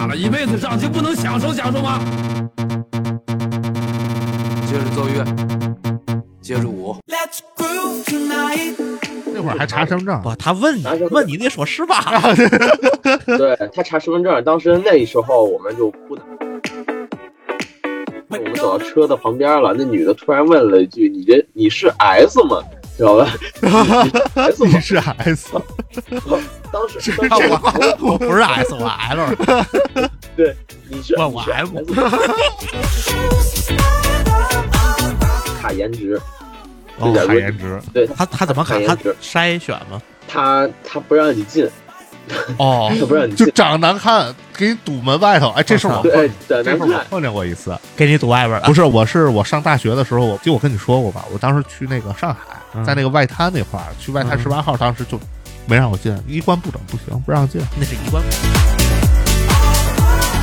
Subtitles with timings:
[0.00, 2.00] 大了，一辈子仗就不能享受享受吗？
[4.66, 5.22] 接着奏乐，
[6.40, 6.96] 接着舞。
[9.34, 12.02] 那会儿还查身份证，不，他问你问你得说是吧？
[13.36, 16.24] 对他查身份证，当时那时候我们就不能。
[18.30, 22.62] 我们走到车的旁边了，那女的突然问了一句：“你这你是 S 吗？”
[23.00, 23.26] 知道吧
[24.34, 24.80] ？S 吗你？
[24.80, 25.48] 是 S，
[26.70, 27.48] 当时是当时
[27.98, 29.34] 我不是 S，我 L。
[30.36, 30.54] 对，
[30.90, 33.72] 你是问我你是 M S
[35.62, 36.20] 卡颜值，
[36.98, 38.76] 哦卡颜值，对他他怎么卡？
[38.76, 39.98] 颜值筛选吗？
[40.28, 41.66] 他他不让你进，
[42.58, 45.48] 哦，他不让你进， 就长得难看，给你堵门外头。
[45.52, 46.76] 哎，这事儿我对，对，这。
[46.76, 47.74] 事儿我碰见过一次。
[47.96, 48.66] 给你堵外边了。
[48.66, 55.18] 不是，我是我上大学的时候，我就我跟你说过吧，我当时去那个上海，嗯在那个外滩那块儿，去外滩嗯十八号，当时就
[55.66, 57.60] 没让我进，衣冠不整不行，不让进。
[57.76, 58.22] 那是一关。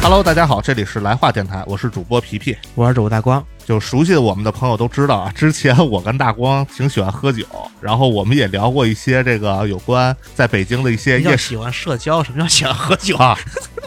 [0.02, 2.56] Hello，大家好，这里是来话电台，我是主播皮皮。
[2.76, 7.46] 我是主播大光，就熟悉我们的朋友都知道啊，之前我跟大光挺喜欢喝酒，
[7.82, 12.24] 然后我们也聊过一些这个有关在北京的一些夜喜欢社交？
[12.24, 13.18] 什么叫喜欢喝酒？
[13.18, 13.38] 啊，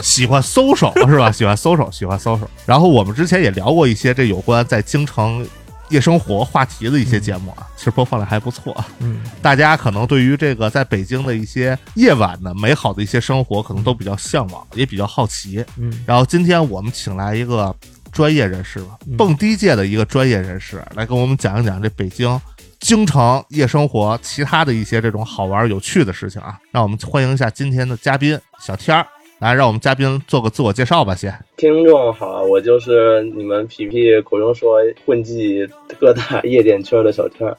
[0.00, 1.30] 喜欢 social 是吧？
[1.30, 2.48] 喜欢 social，喜欢 social。
[2.66, 5.46] 然后我们之前也聊过一些这有关在京城
[5.90, 8.74] 夜生活话题的一些节目啊，其实播放量还不错。
[9.00, 15.64] 嗯，大家可能对于这个在北京的一些夜晚的美好的一些生活，可能都比较向往，也比较好奇。
[15.76, 17.74] 嗯，然后今天我们请来一个
[18.12, 22.40] 专业人士吧，嗯蹦迪界的一个专业人士，来跟我们讲一讲这北京
[22.78, 26.58] 京城夜生活其他的一些这种好玩有趣的事情啊。
[26.70, 29.06] 让我们欢迎一下今天的嘉宾小天儿，
[29.40, 31.32] 来让我们嘉宾做个自我介绍吧，先。
[31.56, 35.66] 听众好，我就是你们皮皮口中说混迹
[35.98, 37.50] 各大夜店圈的小天。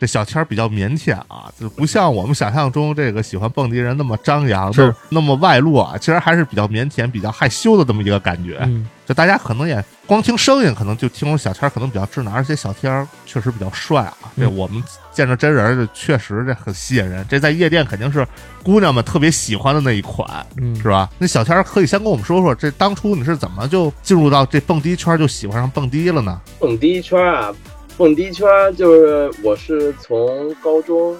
[0.00, 5.98] 这小天儿比较腼腆啊，就不像我们想象中这个喜欢蹦迪人那么张扬，是那么外露啊。
[5.98, 8.58] 其实还是比较腼腆、比较害羞的这么一个感觉。
[8.62, 14.32] 嗯，就大家可能也光听声音，可能就听出小天儿可能比较智能，而且小天儿确实比较帅啊。
[14.38, 17.22] 这嗯我们见着真人儿，就确实这很吸引人。
[17.28, 18.26] 这在夜店肯定是
[18.62, 21.10] 姑娘们特别喜欢的那一款，嗯是吧？
[21.18, 26.40] 那小天儿可以先跟我们说说，这当初你是怎么就进入到这蹦迪圈儿，就喜欢上蹦迪了呢？
[26.58, 27.52] 蹦迪圈啊，
[27.96, 28.46] 蹦迪圈
[28.76, 31.16] 就是我是从高中，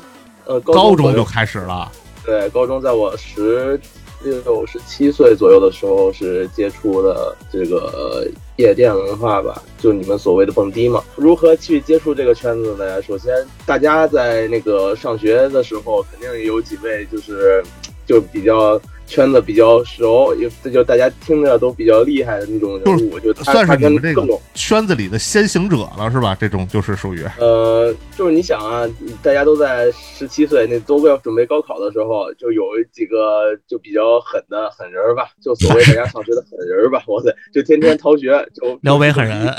[0.46, 1.90] 呃，高高中就开始了，
[2.24, 3.78] 对，高中在我十
[4.22, 8.26] 六、十七岁左右的时候是接触的这个
[8.56, 11.02] 夜店文化吧，就你们所谓的蹦迪嘛。
[11.16, 13.00] 如何去接触这个圈子呢？
[13.02, 17.62] 首先，大家在那个上学的时候，肯定有几位就是
[18.10, 26.36] 就比较圈子比较熟，也这就大家听着都比较厉害的那种人物，就他算是你们这个圈子里的先行者了，是吧？
[26.40, 28.84] 这种就是属于呃，就是你想啊，
[29.22, 39.54] 大家都在十七岁，那都要准备高考的时候，就有几个就比较狠的狠人儿吧， 就所谓大家上学的狠人儿吧， 哇塞，就天天逃学，就 撩北狠人，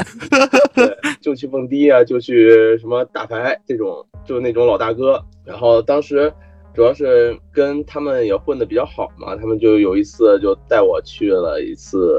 [0.76, 5.24] 对，就去蹦迪啊，就去什么打牌这种，就那种老大哥。
[5.44, 6.32] 然后当时
[6.74, 12.18] 主要是跟他们也混得比较好嘛，他们就有一次就带我去了一次，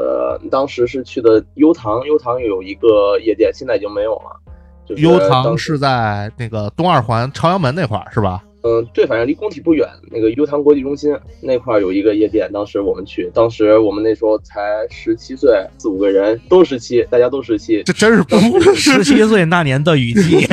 [0.51, 4.39] 当时是去的优唐，优唐有一个夜店，现在已经没有了。
[4.87, 8.45] 就是优当时唐是在那个东二环朝阳门那块儿，是吧？
[8.65, 18.37] 嗯，对，反正离工体不远，那个优唐国际中心那块儿有一个夜店，当时我们去，当时我们那时候才十七岁，四五个人都十七，大家都十七，这真是不
[18.75, 20.47] 十七岁那年的雨季，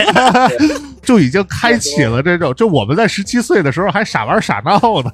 [1.10, 5.12] 就已经开启了这种，就我们在十七岁的时候还傻玩傻闹呢。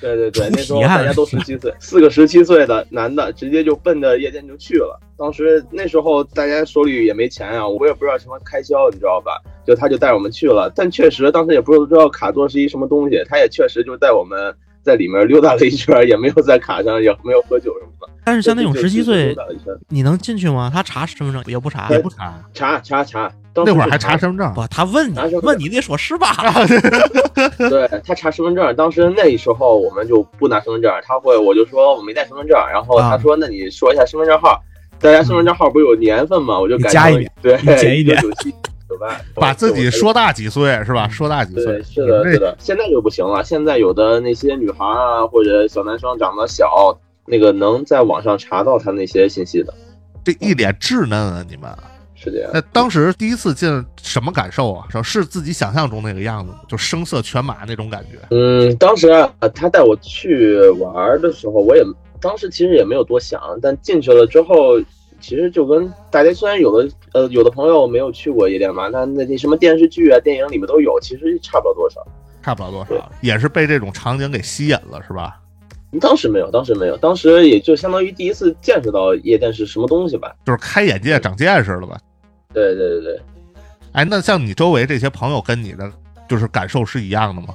[0.00, 4.98] 对 对对，那时候大家都十七岁，四个十七岁的男的直接就奔着夜店就去了。
[5.16, 9.40] 当时那时候大家手里也没钱啊，我也不知道什么开销，你知道吧？
[9.64, 14.52] 就他就带我们去了，但确实当时也不知道卡座是一什么东西，他也确实就带我们
[14.82, 18.12] 在里面溜达了一圈，也没有在卡上，也没有喝酒什么的。
[18.24, 19.36] 但是像那种就十七岁
[19.88, 20.68] 你能进去吗？
[20.74, 24.52] 他查身份证也不查也，不查，查查查，那会儿还查查身份证。
[24.54, 26.34] 不，他问你问你得说是吧？
[27.58, 34.62] 对他查身份证，当时那时候我们就不拿身份证，他会我就说我没带身份证，然后他说那你说一下身份证号，
[35.00, 36.58] 大家身份证号不是有年份吗？
[36.58, 38.50] 我就改加一点对，减一点九七
[38.88, 41.08] 九八，把自己说大几岁是吧？
[41.08, 43.42] 说大几岁，，是的，是的，现在就不行了。
[43.44, 49.72] 现在有的那些女孩啊，或者小男生长得小，那个能在网上查到他那些信息的，
[50.24, 51.44] 这一脸稚嫩啊！
[51.48, 51.70] 你们
[52.22, 52.50] 是这样。
[52.52, 54.86] 那当时第一次进什么感受啊？
[54.90, 56.58] 是是自己想象中那个样子吗？
[56.68, 58.18] 就声色犬马那种感觉。
[58.30, 61.82] 嗯，当时啊，他带我去玩的时候，我也
[62.20, 64.78] 当时其实也没有多想，但进去了之后，
[65.20, 72.06] 其实就跟大家虽然有的呃有的朋友没有去过夜店嘛，那那那什么电视剧啊、电影里面都有，其实差不了多少。
[72.42, 75.36] 差不了多少，也是被这种场景给吸引了，是吧？
[76.00, 80.32] 当时没有，当时没有，当时也就相当于第一次见识到夜店是什么东西吧。
[80.46, 81.98] 就是开眼界、长见识了吧？
[82.52, 83.20] 对对对对，
[83.92, 85.90] 哎，那像你周围这些朋友跟你的
[86.28, 87.54] 就是感受是一样的吗？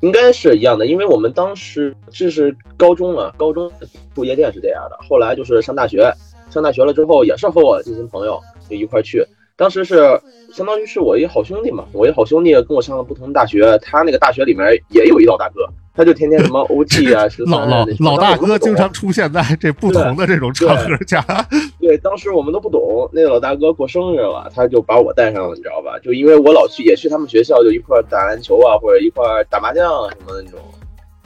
[0.00, 3.70] 应该是一样的，因为我们当时这是高中了，高中
[4.14, 4.98] 住夜店是这样的。
[5.06, 6.10] 后来就是上大学，
[6.48, 9.22] 上大学了之后也是和我这些朋友就一块去。
[9.56, 10.18] 当时是
[10.54, 15.68] 相当于是我一好兄弟嘛，我一好兄弟跟我上了不同的大学，他那个大学里面也有一老大哥，
[16.00, 21.22] 他就天天什么 OG 啊， 十老老老大哥经常出现在这不同的这种场合下。
[21.78, 25.98] 对，当时我们都不懂，那个老大哥过生日了，他就把我带上了，你知道吧？
[26.02, 30.58] 就因为我老去，也去他们学校，就一块打篮球啊，或者一块打麻将啊什么的那种，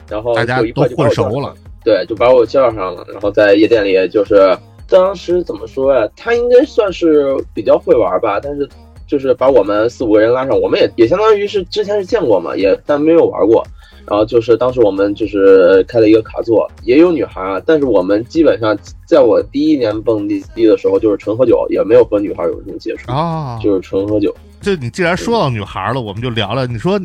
[0.09, 1.53] 然后大家就一块都混熟了。
[1.81, 4.57] 对，就把我叫上了，然后在夜店里就是
[4.89, 6.05] 当时怎么说呀？
[6.17, 8.67] 他应该算是比较会玩吧，但是。
[9.07, 13.63] 就是把我们四五个人拉上，我们也也相当于是之前是见过嘛，也但没有玩过。
[14.07, 24.35] 然后就是当时我们就是开了一个卡座，也有女孩啊，但是我们基本上在我第一年蹦迪的时候就是纯喝酒，也没有和女孩有什么接触啊，就是纯喝酒。
[24.61, 26.65] 就你既然说到女孩了，我们就聊聊。
[26.65, 26.99] 你说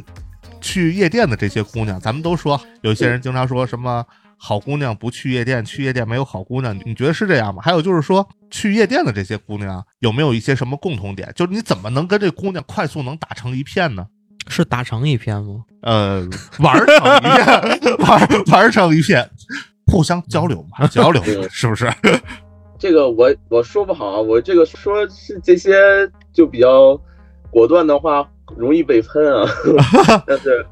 [0.61, 4.05] 去夜店的这些姑娘，咱们都说有些人经常说什么。
[4.43, 7.61] 好姑娘不去夜店，去夜店没有好姑娘，你觉得是这样吗？
[7.63, 11.31] 还有就是说，去夜店的这些姑娘有没有一些什么共同点？
[11.37, 14.07] 就是你怎么能跟这姑娘快速能打成一片呢？
[14.49, 15.65] 是打成一片吗？
[15.83, 16.27] 呃，
[16.61, 19.29] 玩成一片， 玩玩成一片，
[19.87, 21.91] 互相交流嘛， 交流是不是？
[22.79, 25.75] 这个我我说不好，我这个说是这些
[26.33, 27.01] 就比较
[27.51, 28.27] 果断的话，
[28.57, 29.47] 容易被喷啊，
[30.27, 30.65] 但是。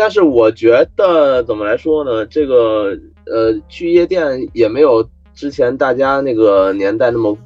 [0.00, 2.24] 但是我觉得怎么来说呢？
[2.26, 2.96] 这个
[3.26, 7.36] 呃，去夜店也没有之前大家那个年代那么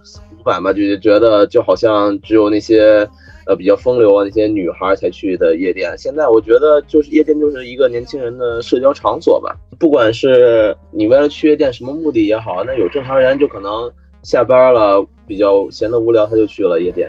[0.42, 3.08] 古板吧，就觉得就好像只有那些
[3.46, 5.96] 呃比较风流啊那些女孩才去的夜店。
[5.96, 9.56] 现在我觉得就是夜店就是一个年轻人的社交场所吧。
[9.78, 13.90] 不管是你为了去夜店什么目的也好，那有正常人就可能
[14.24, 17.08] 下班了比较闲得无聊，他就去了夜店。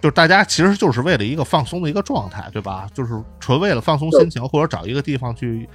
[0.00, 2.86] 就是大家其实就是为了一个放松的一个状态，对吧？
[2.94, 5.68] 就是纯为了放松心情，或者找一个地方去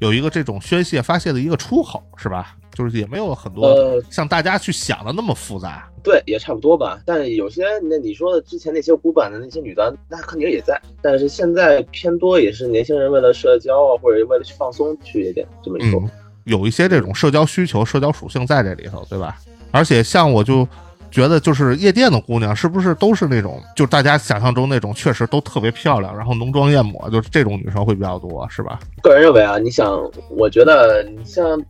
[0.00, 2.56] 有一个这种宣泄发泄的一个出口，是吧？
[2.72, 5.86] 就是也没有很多像大家去想的那么复杂。
[6.02, 7.00] 对，也差不多吧。
[7.04, 10.80] 但是有些那你说的之前那些古板的那些女的，那肯定也在。
[11.02, 16.02] 但是现在偏多也是年轻人为了社交啊，或者为了去放松去一点这么一说，
[16.44, 19.36] 有一些这种社交需求、社交属性在这里头，对吧？
[19.70, 20.66] 而且像我就。
[21.10, 28.78] 觉得就是夜店的姑娘是不是都是那种，就大家想象中那种，确实都特别漂亮，然后浓妆艳抹，就是这种女生会比较多，是吧？
[29.02, 31.60] 个人认为啊，你想，我觉得你像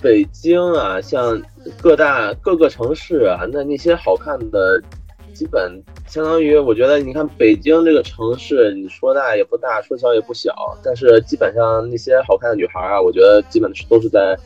[0.00, 1.42] 北京啊，像
[1.80, 4.80] 各大各个城市啊，那那些好看的，
[5.34, 10.54] 基本相当于，我觉得你看北京这个城市，你说大也不大，说小也不小，
[10.84, 14.36] 但是基本上那些好看的女孩啊，我觉得基本是都是在，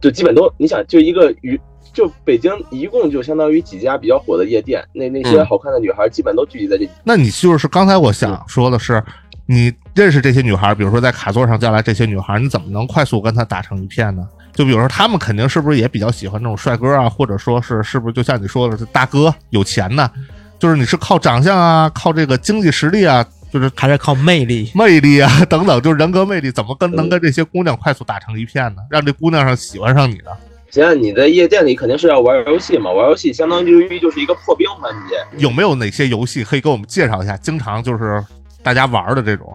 [0.00, 1.60] 就基本都，你想就一个娱。
[1.94, 6.86] 就北京一共就相当于几家比较火的夜店，那那些好看的女孩基本都聚集在这。
[7.04, 9.02] 那你就是刚才我想说的是，
[9.46, 14.28] 你认识这些女孩，比如说在卡座上叫来这些女孩，你怎么能快速跟她打成一片呢？
[14.52, 20.10] 就比如说他们肯定是不是也比较喜欢那种帅哥啊，或者说是是不是就像你说的是大哥有钱呢？
[20.58, 28.82] 就是你是靠长相啊，靠这个经济实力啊，就是还是靠魅力、魅力啊等等，就是人格魅力，怎么跟能跟这些姑娘快速打成一片呢？
[28.90, 30.30] 让这姑娘上喜欢上你呢？
[30.74, 35.14] 现在你在夜店里肯定是要玩游戏嘛，玩游戏相当于就是一个破冰环节。
[35.36, 37.36] 有没有哪些游戏可以给我们介绍一下？
[37.36, 38.20] 经常就是
[38.60, 39.54] 大家玩的这种。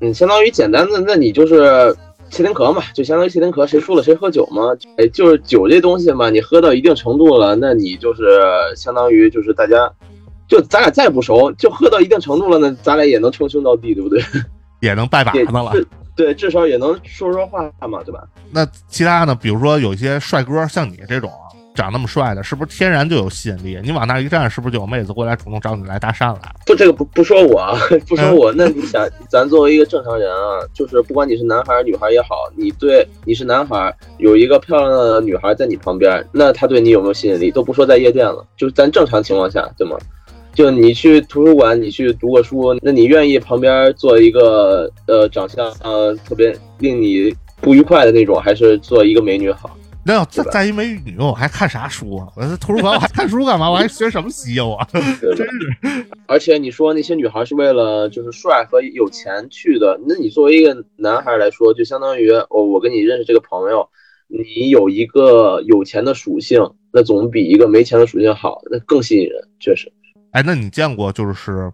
[0.00, 1.92] 嗯，相当于简单的，那你就是
[2.30, 4.68] 切丁壳嘛，就相当于切丁壳，谁输了谁喝酒嘛。
[4.98, 8.22] 哎，就是酒这东西嘛，你喝到一定程度了，那你就是
[8.76, 9.92] 相当于就是大家，
[10.46, 14.22] 就咱俩再不熟，就喝到一定程度了，那咱俩也能称兄道弟，对不对？
[14.78, 15.72] 也能拜把子了。
[16.16, 18.24] 对，至少也能说说话嘛，对吧？
[18.50, 19.34] 那其他呢？
[19.34, 21.30] 比如说有一些帅哥，像你这种
[21.74, 23.78] 长那么帅的，是不是天然就有吸引力？
[23.84, 26.40] 你往那一站，是不是就有妹子过来主动找你来搭讪了？
[26.64, 27.76] 不，这个不不说我，
[28.08, 28.50] 不说我。
[28.54, 37.50] 那你想，咱作为一个正常人啊，就是不管你是男孩女孩也好，你对你是男孩，有一个漂亮的女孩在你旁边，那她对你有没有吸引力？
[37.50, 39.98] 都不说在夜店了，就是咱正常情况下，对吗？
[40.56, 49.76] 就你去图书馆，你去读过书，那你愿意旁边做一个呃长相呃特别令你不愉快的那种，还是做一个美女好？
[50.02, 52.26] 那要再再一美女，我还看啥书啊？
[52.34, 53.70] 我在图书馆我还看书干嘛？
[53.70, 54.80] 我还学什么习啊？
[54.90, 55.46] 真是！
[56.26, 63.86] 而且你说那些女孩是为了就是帅和有钱去的，那你作为一个男孩来说，就相当于哦，我跟你认识这个朋友，
[64.26, 69.92] 你有一个有钱的属性，那总比一个没钱的属性好，那更吸引人，确实。
[70.36, 71.72] 哎，那你见过就是，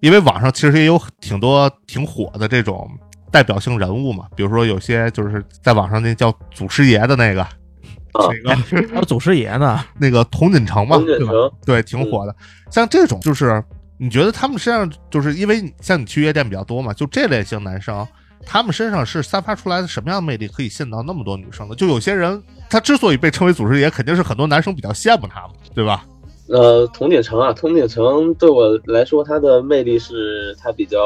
[0.00, 2.90] 因为网上其实也有挺多挺火的这种
[3.30, 11.32] 代表性人物嘛，比如说有些就是在网上那叫祖师爷的那个，啊那个还有祖师爷呢， 那个童锦成嘛，对吧？
[11.66, 12.34] 对，挺火的。
[12.70, 13.62] 像这种就是
[13.98, 18.08] 你觉得他们身上就是因为像你去夜店比较多嘛，就这类型男生，
[18.46, 21.74] 他们身上是散发出来的什么样的魅力可以吸引到那么多女生的？
[21.74, 26.02] 就有些人他之所以被称为祖师爷，肯定是很多男生比较羡慕他嘛，对吧？
[26.50, 30.98] 呃，童锦城啊，童锦城对我来说，他的魅力是他比较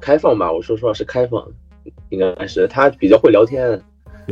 [0.00, 0.52] 开放吧。
[0.52, 1.44] 我说实话是开放，
[2.10, 3.82] 应该是他比较会聊天，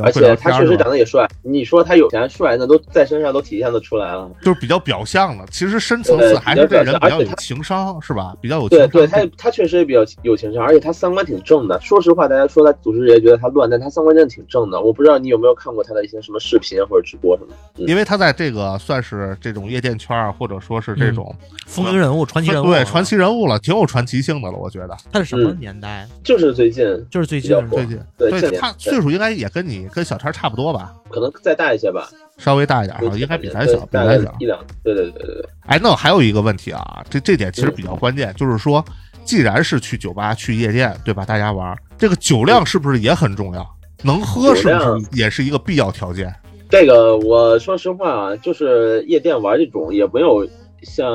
[0.00, 1.28] 而且他确实长得也帅。
[1.42, 4.30] 你说他有钱帅，那都在身上都体现的出来了。
[4.42, 8.34] 就是比较表象了，其实深层次对还是这人比较有情商，是吧？
[8.40, 8.88] 比较有情商。
[8.88, 11.80] 对对，他他确实也比较有情商，而且他三观挺正的。
[11.80, 14.80] 说实话，大家说他组织也觉得他乱，但他三观真的挺正的。
[14.80, 17.52] 我不知道你有没有看过他的一些什么视频或者直播什么。
[17.78, 21.34] 嗯因为他在这个算是这种夜店圈儿，或者说是这种
[21.66, 24.96] 风云人物、传奇人物， 对传奇人物了，挺有传奇性的了，我觉得。
[25.10, 26.06] 他是什么嗯年代？
[26.22, 32.08] 就是最近就是最近最近对他岁数应该也跟你跟小天差不多吧，可能再大一些吧，
[32.38, 34.34] 稍微大一点啊，应该比咱小，比咱小。
[34.38, 34.58] 一两。
[34.82, 38.84] 对对对对对，哎，那我还有一个问题啊，这这点其实比较关键，就是说，
[39.24, 41.24] 既然是去酒吧、去夜店，对吧？
[41.24, 43.66] 大家玩儿，这个酒量是不是也很重要？
[44.04, 46.34] 能喝是不是也是一个必要条件？
[46.68, 50.44] 这个我说实话啊，就是夜店玩这种也没有
[50.82, 51.06] 像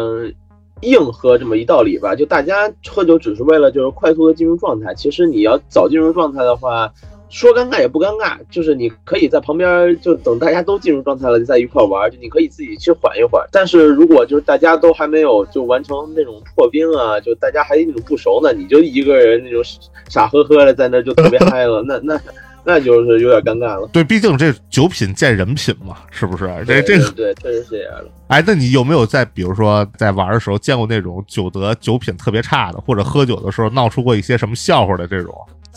[0.82, 2.16] 硬喝这么一道理吧。
[2.16, 6.90] 就大家喝酒只是为了就是快速的进入状态，其实你要早进入状态的话，
[7.30, 13.48] 说尴尬也不尴尬，就是你可以在旁边就等大家都进入状态了，再一块玩，就你可以自己去缓一会儿。
[13.52, 19.62] 但是如果就是大家都还没有就完成那种破冰啊，就大家还那种不熟呢，你就一个人那种
[20.08, 22.20] 傻呵呵的在那就特别嗨了，那那
[22.64, 23.88] 那就是有点尴尬了。
[23.92, 26.50] 对，毕竟这酒品见人品嘛，是不是？
[26.66, 28.10] 这这个，对，对确实是这样的。
[28.28, 35.34] 哎，那你有没有在比如说在玩的时候见过那种酒德酒品特别差的，或者喝酒的时候闹出过一些什么笑话的这种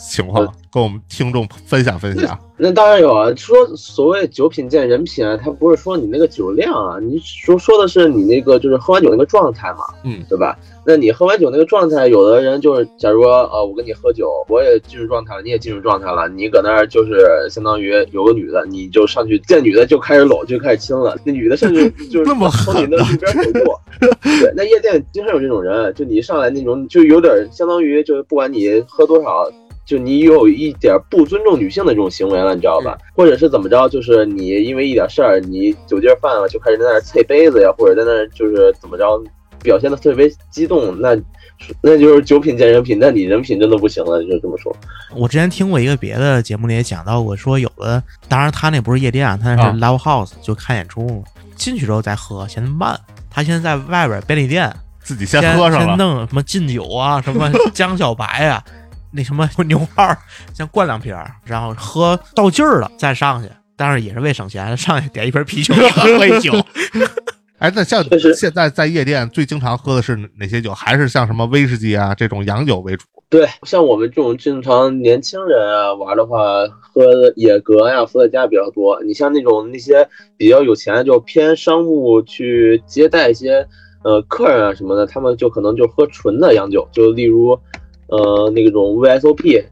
[0.09, 2.37] 情况，跟我们听众分享分享？
[2.57, 10.57] 那当然有啊，说所谓酒品见人品啊，他不是说你那个酒量啊，你说说的是你那个就是喝完酒那个状态嘛，嗯，对吧？
[10.85, 29.49] 那你喝完酒那个状态，有的人就是，假如说呃，我跟你喝酒，我也进入状态了，你也进入状态了，你搁那儿就是相当于有个女的，你就上去见女的就开始搂，就开始亲了，那女的甚至 就是那么从你的路边走过，对，那夜店经常有这种人，就你一上来那种，就有点相当于就是不管你喝多少。
[29.91, 32.97] 就你有一点不尊重女性的这种行为了，你知道吧？
[33.13, 33.89] 或者是怎么着？
[33.89, 39.21] 就是你因为一点事儿，你酒劲儿犯了，就开始在那儿啐杯子呀，或者在那儿就是怎么着，
[39.61, 41.13] 表现的特别激动，那
[41.81, 44.73] 那就是酒品见人品，那你人品真的不行了，就这么说。
[45.13, 51.23] 我之前听过一个别的节目里也讲到过，说有的，当然他那不是夜店，他那是啊 live house，就看演出嘛。
[51.57, 52.97] 进去之后再喝，嫌慢。
[53.29, 58.63] 他现在在外边便利店自己先喝上了，弄什么劲酒啊，什么江小白啊，
[59.11, 60.17] 那什么 牛二，
[60.53, 63.49] 先灌两瓶儿，然后喝到劲儿了再上去。
[63.77, 66.53] 但是也是为省钱，上去点一瓶啤酒，喝一酒。
[67.57, 70.71] 哎，那像确实现在在夜店最经常喝的是哪些酒？
[70.73, 73.05] 还是像什么威士忌啊这种洋酒为主？
[73.29, 76.37] 对，像我们这种正常年轻人啊玩的话，
[76.81, 79.01] 喝野格呀、伏特加比较多。
[79.03, 83.65] 你像那种那些比较有钱，就偏商务去接待一些
[84.03, 87.57] 呃客人啊什么的，他们就可能就喝纯的洋酒，就例如
[88.11, 89.63] 呃那种 VSOP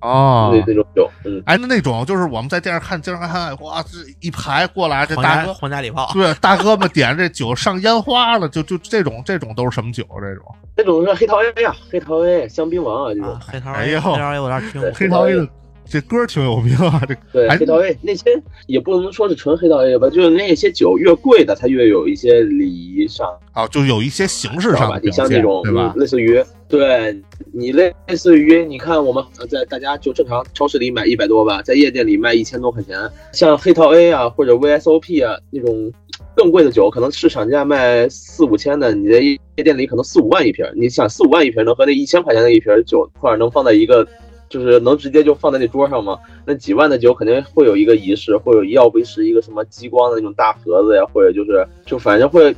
[0.00, 1.42] 哦那那种酒，嗯。
[1.46, 10.04] 哎，那那种就是我们在电视看，经常看，哇，这一排过来，这大哥，皇家礼炮，对，大哥们点这酒上烟花了，就就这种这种都是什么酒？
[10.20, 10.44] 这种
[10.76, 14.90] 这种是黑桃 A 呀，黑桃 A 香槟王啊，这种啊，黑桃哎 A，呦黑桃 A 我有点听过。
[14.92, 15.48] 黑桃 A 的
[15.86, 18.24] 这歌挺有名啊，这哎对黑桃 A 那些
[18.66, 26.00] 也不能说是纯黑桃 A 吧，就是那些酒越贵的，它越有一些礼仪上，啊，就有一些形式上吧你，像那种对吧嗯？
[26.00, 27.22] 类似于对
[27.56, 32.98] 你类似于你看我们呃在大家就正常超市里买一百多吧，在夜店里卖一千多块钱，
[33.32, 35.92] 像黑桃 A 啊或者 VSOP 啊那种
[36.34, 44.06] 更贵的酒，可能市场价卖四五千的，你在夜店里可能四五万一瓶，你想四五万一瓶能和那一千块钱的一瓶酒块儿能放在一个。
[44.46, 46.16] 就是能直接就放在那桌上吗？
[46.46, 52.54] 那几万的酒肯定会有一个仪式，会有要不是一个什么激光的那种大盒子呀，或者就是就反正会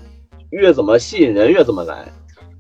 [0.51, 2.05] 越怎么吸引人越怎么来。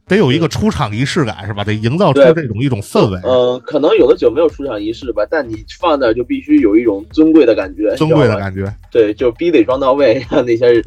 [0.09, 1.65] 得有一个出场仪式感是吧？
[1.65, 8.73] 得营造出这种一种氛围，嗯，可能有的酒没有出场仪式吧，但你放那儿就必须有一种尊贵的感觉，尊贵的感觉。
[8.93, 10.85] 对，就逼得装到位，让那些人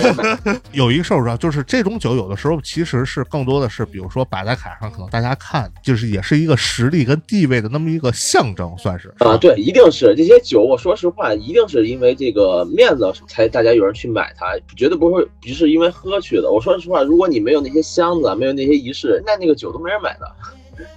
[0.72, 10.62] 有一个事儿啊，就是这种酒有的时候其实是更多的是，比如说摆在台上，可能大家看就是也是一个实力跟地位的那么一个象征，算是啊，对，一定是这些酒。
[10.62, 16.50] 我说实话，一定是因为这个面子才大家有人去买它，绝对不会不是因为喝去的。
[16.50, 20.30] 我说实话，如果你没有那些箱子，没有那些仪式，那那个酒都没人买的。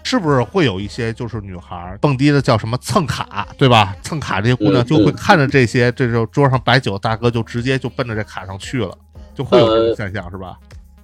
[0.04, 3.96] 是不是会有一些就是女孩儿蹦迪的叫什么蹭卡，对吧？
[4.02, 8.98] 蹭卡这些姑娘嗯就会嗯看着这些，这时候桌上摆酒，大哥就直接就奔着这卡上去了，
[9.36, 10.58] 就会有这种呃现象，是吧？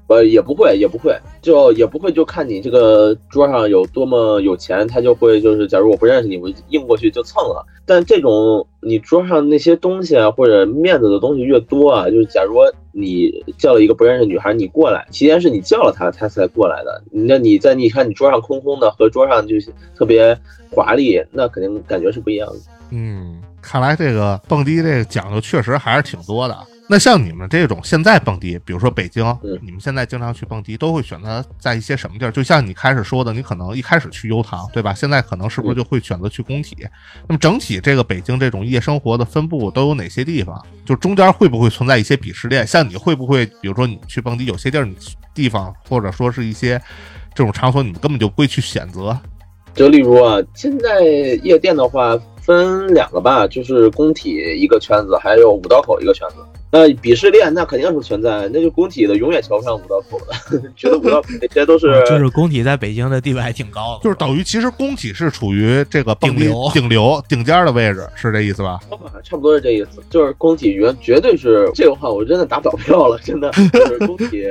[0.08, 7.66] 呃，也不会，也不会，就也不会，就看你这个桌上有多么有钱，他就会就是，假如我不认识你，我硬过去就蹭了。
[7.86, 12.56] 但这种你桌上那些东西啊，或者面子的东西越多啊，就是假如
[12.92, 17.04] 你叫了一个不认识女孩，你过来，期间是你叫了她，她才过来的。
[17.12, 20.38] 那你在你看你桌上空空的和桌上就是特别
[20.70, 22.56] 华丽，那肯定感觉是不一样的。
[22.92, 26.56] 嗯，看来这个蹦迪这个讲究确实还是挺多的。
[26.94, 32.32] 那像你们这种现在蹦迪，比如说北京，嗯你们现在经常去蹦迪，都会选择在一些什么地儿？
[32.32, 34.94] 就像你开始说的，你可能一开始去悠唐，对吧？
[34.94, 36.78] 现在可能是不是就会选择去工体？
[37.28, 40.64] 那么整体这个北京这种夜生活的分布都有哪些地方？
[40.86, 42.68] 就中间会不会存在一些鄙视链？
[42.68, 44.96] 像你会不会，比如说你去蹦迪，有些地儿你
[45.34, 46.80] 地方或者说是一些
[47.34, 49.18] 这种场所，你们根本就不会去选择？
[49.74, 51.02] 就例如啊，现在
[51.42, 56.36] 夜店的话分两个吧，就是工体一个圈子，还有五道口一个圈子。
[56.74, 68.80] 那鄙视链那肯定是存在，那就工体的永远瞧不上五道口的，觉得五道口那些都是 啊就是工体在北京的地位还挺高的，就是等于其实工体是处于这个顶流顶流顶尖儿的位置，是这意思吧？
[69.24, 70.02] 差不多是这意思。
[70.10, 74.44] 就是工体绝绝对是这个话，我真的打保票了，真的就是工体。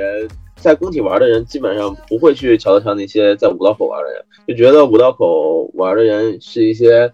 [0.55, 7.11] 在工体玩的人基本上不会去瞧得上那些在五道口玩的人，就觉得五道口玩的人是一些，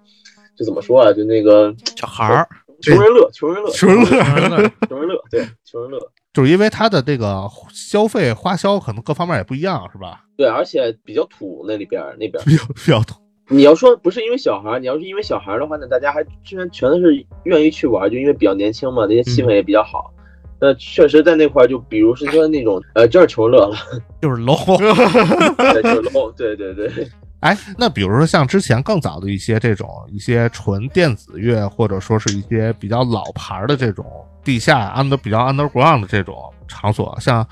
[0.55, 2.47] 就怎么说啊，就那个小孩儿，
[2.81, 5.99] 穷人乐，穷人乐，穷人乐穷人乐，对，穷人乐。
[6.31, 10.21] 就是因为他的这个消费花销可能各方面也不一样，是吧？
[10.37, 13.15] 对，而且比较土那里边那边， 比较比较土。
[13.51, 20.13] 你要说不是因为小孩，你要是因为小孩的话，那大家还居然全都是愿意去玩，就因为比较年轻嘛，那些气氛也比较好。
[20.61, 23.75] 那确实在那块儿，就比如是说那种，呃，就是穷乐了，
[24.21, 27.07] 就是 low，对，就是 low，对对对。
[27.41, 34.05] 哎，那比如说像之前更早的一些这种一些纯电子乐，或者说是一些比较老牌的这种
[34.43, 36.35] 地下 under 比较 underground 的这种
[36.67, 37.47] 场所，像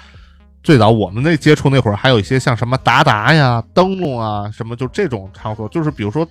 [0.62, 6.28] 最早我们那接触那会儿，还有一些像什么达达呀、灯笼啊，什么就这种场所，就是比如说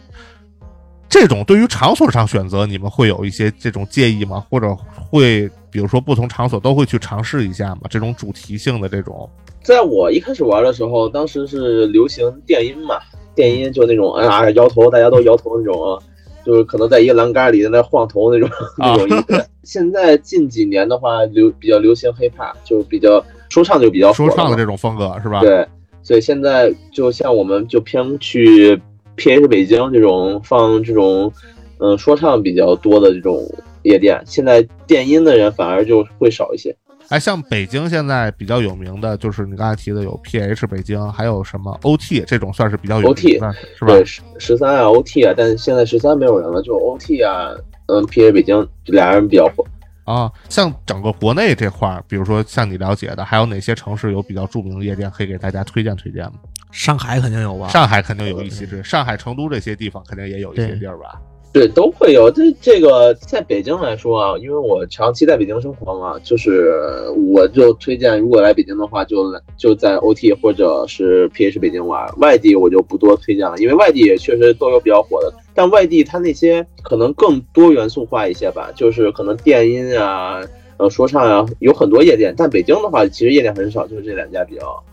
[1.09, 4.44] 这种对于场所上选择，你们会有一些这种介意吗？
[4.50, 7.83] 或者会比如说不同场所都会去尝试一下吗？
[7.88, 9.26] 这种主题性的这种，
[9.62, 12.96] 在我一开始玩的时候，当时是流行电音嘛，
[13.37, 16.03] 电音就那种哎呀摇头，大家都摇头那种啊，
[16.44, 19.46] 就是可能在一个栏杆里在那晃头那种那种音乐。
[19.62, 25.40] 现在近几年的话，流比较流行 hiphop，就比较说唱就比较说唱的这种风格是吧？
[25.40, 25.66] 对，
[26.03, 28.81] 所以现在就像我们就偏去
[29.16, 31.33] PH 北京这种放这种
[31.79, 33.42] 嗯说唱比较多的这种
[33.83, 36.75] 夜店，现在电音的人反而就会少一些。
[37.09, 43.92] 哎，像北京现在比较有名的，就是你刚才提的有 PH 北京，还有什么 OT 这种算是比较有名的，是吧？
[43.92, 47.55] 对，十十三啊，OT 啊，但是现在十三没有人了，就 OT 啊，
[47.87, 49.64] 嗯，PH 北京俩人比较火。
[50.05, 56.38] 啊，像整个国内这块儿，比如说像你了解的，还有哪些城市有比较著名的夜店可以给大家推荐推荐吗？
[56.73, 57.69] 上海肯定有吧？
[57.69, 61.21] 上海肯定有一些，这上海、成都这些地方肯定也有一些地儿吧？
[61.52, 62.30] 对，都会有。
[62.30, 66.70] 这这个在北京来说啊，因为我长期在北京生活嘛，就是
[67.32, 72.06] 我就推荐，如果来北京的话，就来就在 OT 或者是 PH 北京玩。
[72.18, 80.42] 外地我就不多推荐了，因为外地也确实都有比较火的，但外地它那些可能更多元素化一些吧，就是可能电音啊、
[80.76, 82.35] 呃说唱啊，有很多夜店。
[82.37, 84.85] 但北京的话，其实夜店很少，就是这两家比较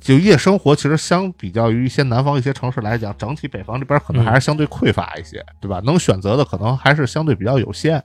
[0.00, 5.80] 就夜生活，其实相比较于一些南方一些城市来讲，整体北方这边可能还是相对匮乏一些，对吧？
[5.84, 8.02] 能选择的可能还是相对比较有限。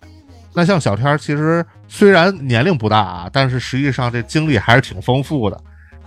[0.54, 5.60] 那像小天儿，其实虽然年龄不大啊，但是实际上这经历还是挺丰富的。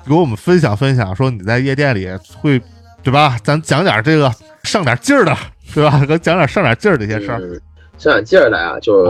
[0.04, 2.08] 给我们分享分享，说你在夜店里
[2.40, 2.60] 会，
[3.02, 3.38] 对吧？
[3.44, 4.32] 咱讲点这个
[4.64, 5.36] 上点劲儿的，
[5.72, 6.04] 对吧？
[6.04, 7.38] 给讲点上点劲儿的一些事儿。
[7.40, 7.60] 嗯，
[7.98, 9.04] 上点劲儿来啊，就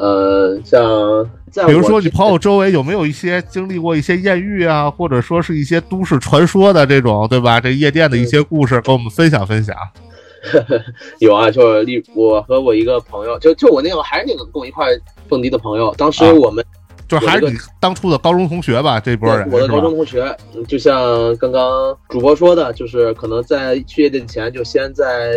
[0.00, 7.60] 呃，像在比如说，你朋友周围有没有一些经历过一些艳遇啊，或者说是一些都市传说的这种，对吧？
[7.60, 9.76] 这夜店的一些故事，跟我们分享分享。
[11.20, 14.86] 有啊，就是例我和我一个朋友，就就我那个还是那个跟我一块
[15.28, 16.64] 蹦迪的朋友，当时啊我们、
[17.06, 25.34] 就是还是你当初的高中同学吧，这波人我的高中同学，嗯就像刚刚主播说的，就是可能在去夜店前就先在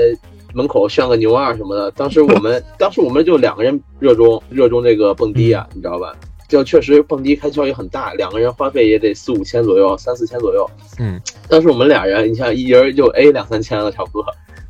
[0.54, 1.92] 门口炫个牛二什么的。
[1.92, 6.16] 当时我们 当时我们就两个人热衷热衷这个蹦迪啊，你知道吧？
[6.48, 10.70] 就确实蹦迪开销也很大，两个人花费也得四五千左右，三四千左右。
[11.00, 14.26] 嗯，当时我们俩人，你像一人就 A 两三千了，差不多。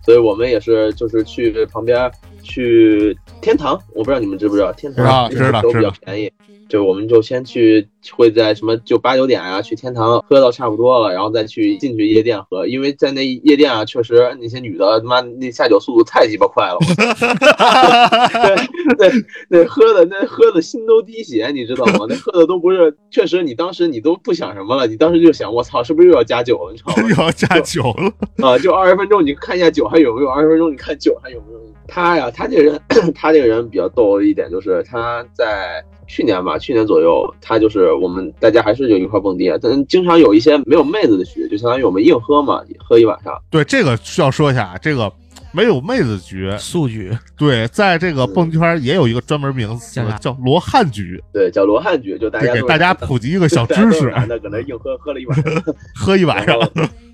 [0.06, 2.10] 所以我们也是就是去旁边
[2.44, 6.32] 去天堂，我不知道你们知不知道，天堂啊那个都比较便宜。
[6.70, 16.78] 就我们就先去，会在什么就八九点啊，去天堂喝到差不多了，然后再去进去夜店喝，因为在那夜店啊，确实那些女的他妈那下酒速度太鸡巴快了，
[18.98, 22.08] 对对对喝的那喝的心都滴血，你知道吗？
[22.10, 26.72] 那喝的都不是，确实你当时你都不想什么了，你当时就想我操，是不是又要加酒了？
[26.72, 27.04] 你知道吗？
[27.08, 28.12] 又要加酒了，
[28.48, 30.30] 啊，就二十分钟，你看一下酒还有没有？
[30.30, 31.63] 二十分钟你看酒还有没有？
[31.88, 32.82] 他呀，他这个人，
[33.14, 43.34] 他这个人比较逗的一点就是他在去年吧，去年左右，他就是我们大家还是就一块蹦迪，啊但经常有一些没有妹子的局，就相当于我们硬喝嘛，喝一晚上。
[43.50, 45.12] 对这个需要说一下啊，这个
[45.52, 55.64] 没有妹子局，素局对，在这个蹦迪圈也有一个专门名词叫罗汉局，对，叫罗汉局，就大家给大家普及一个 小知识，是男的搁那硬喝，喝了一晚上。
[55.96, 56.60] 喝一晚上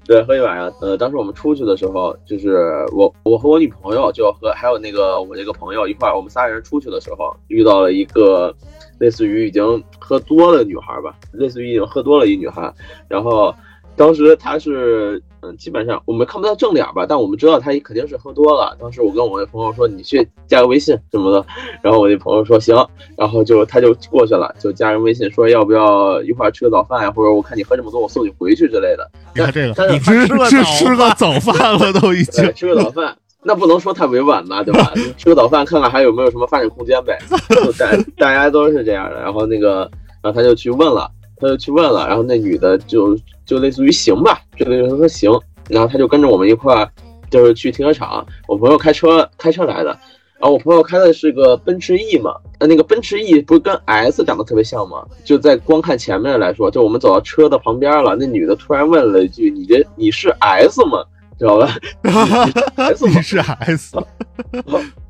[0.10, 0.74] 对，喝一晚上。
[0.82, 8.52] 呃，当时我们出去的时候，就是我我和我女朋友，就和还有那个我那个朋友一块儿，我们仨人出去的时候，遇到了一个
[8.98, 12.74] 类似于已经喝多了的女孩吧，类似于已经喝多了一女孩。
[13.08, 13.54] 然后
[13.96, 18.76] 当时她是，嗯，基本上我们看不到正脸吧，但我们知道他肯定是喝多了。
[18.80, 21.46] 当时我跟我那朋友说，你去加个微信什么的，
[21.82, 22.76] 然后我那朋友说行，
[23.18, 29.10] 然后就他就过去了，就加人微信说要不要一块儿吃个早饭呀，或者我看你喝这么多，我送你回去之类的。
[29.34, 32.54] 你看这个，你吃 是吃个早饭了都已经对，。
[32.54, 34.92] 吃个早饭，那不能说太委婉吧，对吧？
[35.16, 37.18] 吃个早饭，看看还有没有什么发展空间呗。
[37.50, 39.22] 就大大家都是这样的。
[39.22, 39.90] 然后那个，
[40.22, 45.32] 然后他就去问了，他就去问了，然后那女的就就类似于行吧，就类似于说行，
[45.70, 46.90] 然后他就跟着我们一块儿，
[47.30, 48.26] 就是去停车场。
[48.48, 49.98] 我朋友开车开车来的。
[50.42, 55.06] 然后我朋友开的是个奔驰 E 嘛，呃，那个奔驰 E 不是跟 S 长得特别像吗？
[55.26, 61.04] 就在光看前面来说，就我们走到车的旁边了，那女的突然问了一句：“你这你是 S 吗？”
[61.38, 61.70] 知道吧？
[62.04, 63.22] 你是 S 吗你？
[63.22, 63.98] 是 S，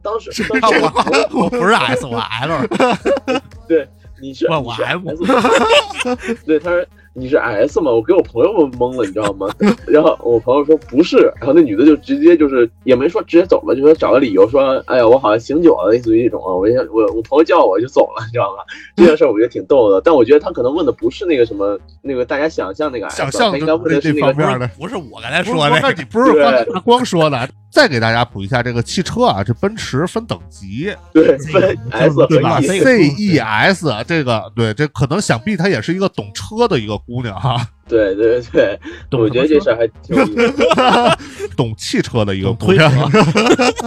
[0.01, 2.67] 当时是当时我我不是 S，我 L，
[3.67, 3.87] 对，
[4.21, 7.91] 你是我你是我 M S， 对，他说你是 S 吗？
[7.91, 9.47] 我给我朋友们懵了，你知道吗？
[9.87, 18.63] 然后我朋友说不是，然后那女的就直接就是也没说直接走了，就说找个理由说，哎呀，我好像醒酒了，类似于这种啊，我我我朋友叫我就走了，你知道吗？
[18.95, 24.67] 这件事我觉得挺逗的，但我觉得他可能问的不是那个什么那个大家想象那个 S，想象他应该问的是那个。
[24.77, 38.79] 不是我刚才说的那你不是对光光说的，再给大家补一下这个汽车啊，这奔驰分等级，对分 S 和对吧 E，？C E S 这个对，这可能想必她也是一个懂车的一个姑娘哈，对对对，
[39.09, 40.55] 懂我觉得这事儿还挺有意思。
[41.55, 43.23] 懂汽车的一个姑娘车。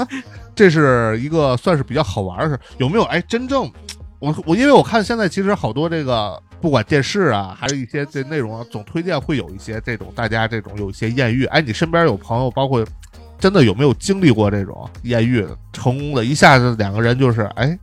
[0.54, 2.60] 这是一个算是比较好玩的事。
[2.76, 3.04] 有没有？
[3.04, 3.70] 哎，真正
[4.18, 11.46] 我我因为我看现在其实好多这个不管电视啊，还是一些这内容啊，总推荐会有一些这种大家这种有一些艳遇。
[11.46, 12.84] 哎，你身边有朋友，包括
[13.42, 17.76] 真的有没有经历过这种艳遇的成功的，一下子两个人就是哎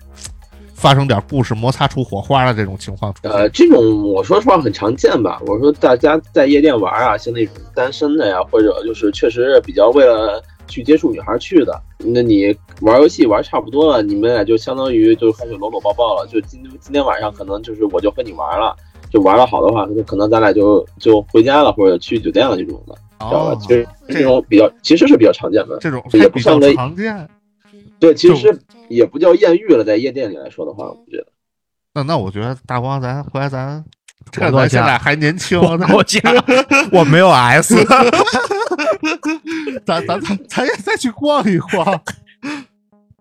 [0.73, 3.13] 发生点故事，摩擦出火花的这种情况？
[3.23, 5.37] 呃，这种我说实话很常见吧。
[5.45, 16.25] 我说大家在夜店玩啊，像那种单身的呀，或者就是确实比较为了去接触女孩去的，那你玩游戏玩差不多了，你们俩就相当于就开始搂搂抱抱了。
[16.31, 18.73] 就今今天晚上可能就是我就和你玩了，
[19.11, 22.95] 就玩的好的话，就可能咱俩就就回家了，或者去酒店了这种的，
[23.27, 23.51] 知道吧？
[23.51, 25.77] 哦其实这种比较其实是比较常见的。
[25.79, 27.29] 这种也还比较不算个常见。
[27.99, 28.57] 对，其实
[28.89, 31.27] 也不叫艳遇了，在夜店里来说的话，我觉得。
[31.93, 33.83] 那那我觉得大光咱回来咱。
[34.31, 36.21] 咱现在还年轻，我我讲，
[36.91, 37.73] 我没有 S，
[39.85, 42.01] 咱咱咱咱也再去逛一逛。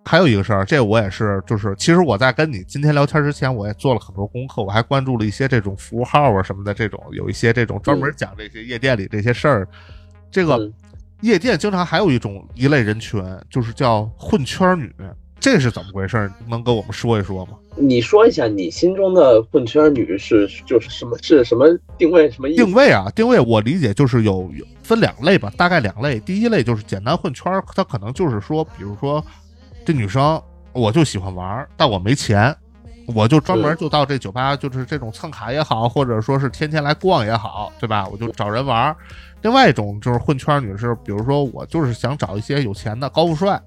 [0.09, 9.69] 还有一个事儿，这我也是，就是其实我在跟你今天聊天之前，我也做了很多功课，我还关注了一些这种服务号啊什么的，这种有一些这种专门讲这些夜店里这些事儿。
[10.31, 10.73] 这个嗯
[11.21, 14.91] 夜店经常还有一种一类人群，就是叫混圈女，
[15.39, 16.31] 这是怎么回事？
[16.49, 17.53] 能跟我们说一说吗？
[17.77, 21.67] 你说一下你心中的混圈女是就是什么是什么
[21.99, 22.65] 定位什么意思？
[22.65, 26.19] 定位啊，定位我理解就是有有分两类吧，大概两类。
[26.21, 29.25] 第一类就是简单混圈儿，它可能就是说，比如说
[29.89, 30.39] 这女生
[30.73, 32.55] 我就喜欢玩儿，但我没钱，
[33.07, 38.07] 我就专门嗯就到这酒吧，就是这种蹭卡也好，或者说是天天来逛也好，对吧？
[38.13, 38.97] 我就找人玩儿。
[39.41, 43.59] 另外一种就是混圈女士，比如说我就是想找一些有钱的高富帅，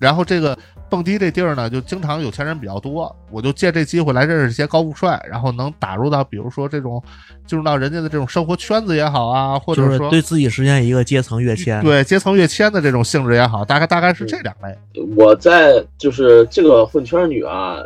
[0.00, 0.58] 然后这个
[0.88, 7.00] 蹦迪这地儿呢，就经常有钱人比较多，我就借这机会来认识一些高富帅，然后能打入到比如说这种
[7.46, 11.80] 进入到人家的这种生活圈子也好啊，或者说就是对自己实现一个阶层跃迁。
[11.82, 14.76] 对阶层跃迁的这种性质也好，大概大概是这两类。
[15.16, 17.76] 我在就是这个混圈女啊，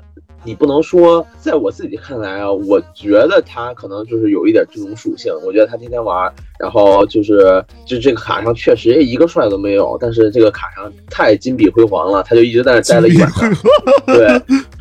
[0.45, 5.33] 你不能说，在我自己看来啊，我觉得他可能就是有一点这种属性。
[5.45, 13.51] 我觉得他天天玩，然后就是就这个卡上确实一个帅都没有，但是这个卡上太金碧辉煌了，他就一直在那待了一晚上。
[14.07, 14.27] 对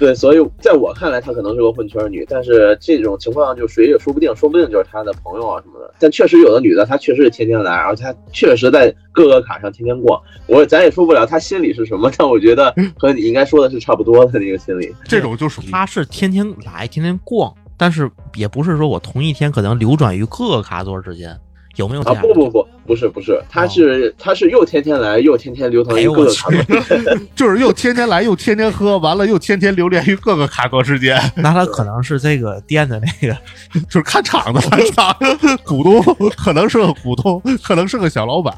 [0.04, 5.94] 对，所以在我看来，她可能是个混圈女，但是这种情况就谁也说不定，说不定就是她的朋友啊什么的。
[5.98, 10.22] 但确实有的女的，她确实是天天来，而且她确实在各个卡上天天逛。
[10.46, 14.94] 我咱也说不了她心里是什么，但我觉得和你应该说的是差不多的那个心理。
[15.06, 21.40] 这种就属于他是天天来，天天逛，但是也不是说我同一天可能流转于各个卡座之间，
[21.76, 22.22] 有没有这啊？
[22.22, 27.18] 不不不，不是不是，他是他是又天天来，又天天流淌于各个卡座。
[27.36, 33.36] 就是又天天来，又天天喝，完了又天天流连于各个卡座之间， 那他可能是这个店的那个
[33.90, 35.16] 就是看场的看场，
[35.64, 36.02] 股东
[36.38, 38.54] 可能是个股东，可能是个小老板。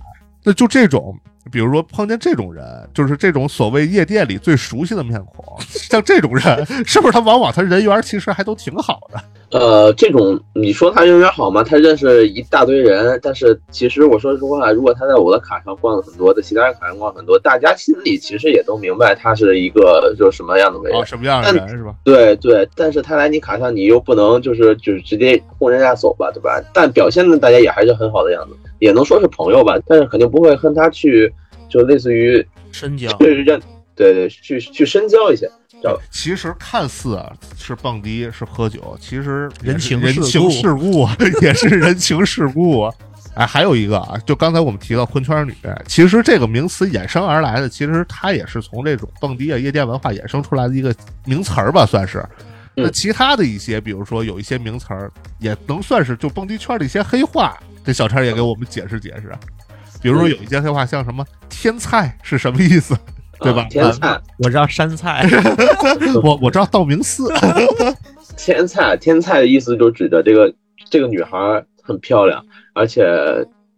[0.45, 1.17] 那就这种，
[1.51, 9.19] 比如说碰见这种人，就是这种所谓夜店里最熟悉的面孔，像这种人，是不是他往往他人缘其实还都挺好的？
[9.51, 11.63] 呃，这种你说他人缘好吗？
[11.63, 20.99] 他认识一大堆人，但是其实我说实话，如果他在我的卡上逛了很多，在其他人卡上逛很多，大家心里其实也都明白他是一个就是什么样的为人。
[20.99, 21.95] 哦，什么样的人是吧？
[22.03, 26.61] 对对，但是他来你卡上，你又不能就是就是直接轰人家走吧，对吧？
[26.73, 31.31] 但表现的大家也还是很好的样子，也能说是朋友吧，但是肯定不会跟他去
[31.69, 33.11] 就类似于深交。
[33.13, 33.61] 对认，
[33.95, 35.49] 对对，去去深交一些。
[36.09, 42.93] 其实看似啊是蹦迪是喝酒，其实人情人世故情世故啊 也是人情世故啊。
[43.35, 45.53] 哎，还有一个啊，就刚才我们提到混圈女，
[45.85, 52.25] 其实这个名词衍生而来的，其实它也是从这种蹦迪啊、夜店文化衍生出来的一个名词儿吧，算是。
[52.73, 59.31] 那嗯其他的一些，比如说有一些名词儿，也能算是就蹦迪圈的一些黑话，这小陈也给我们解释解释。
[60.01, 62.95] 比如说有一些黑话，像什么“天菜”是什么意思，
[63.39, 63.67] 对吧啊？
[63.69, 65.25] 天菜，我知道山菜，
[66.21, 67.31] 我我知道道明寺，
[68.37, 70.53] 天菜，天菜的意思就指的这个
[70.89, 73.03] 这个女孩很漂亮，而且